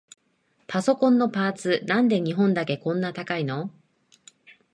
[0.65, 3.69] パソコンのパーツ、なんで日本だけこんな高いの？